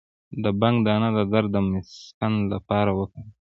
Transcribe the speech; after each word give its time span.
د 0.43 0.45
بنګ 0.61 0.77
دانه 0.87 1.09
د 1.17 1.19
درد 1.33 1.49
د 1.53 1.57
مسکن 1.71 2.33
لپاره 2.53 2.91
وکاروئ 2.99 3.27